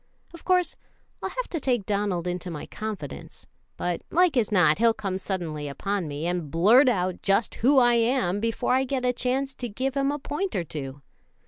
Of 0.33 0.43
course 0.43 0.75
I'll 1.21 1.29
have 1.29 1.47
to 1.49 1.59
take 1.59 1.85
Donald 1.85 2.25
into 2.25 2.49
my 2.49 2.65
confidence; 2.65 3.45
but 3.77 4.01
like 4.09 4.35
as 4.35 4.51
not 4.51 4.79
he'll 4.79 4.95
come 4.95 5.19
suddenly 5.19 5.67
upon 5.67 6.07
me, 6.07 6.25
and 6.25 6.49
blurt 6.49 6.89
out 6.89 7.21
just 7.21 7.53
who 7.61 7.77
I 7.77 7.93
am 7.93 8.39
before 8.39 8.73
I 8.73 8.83
get 8.83 9.05
a 9.05 9.13
chance 9.13 9.53
to 9.53 9.69
give 9.69 9.93
him 9.95 10.11
a 10.11 10.17
point 10.17 10.55
or 10.55 10.63
two. 10.63 11.03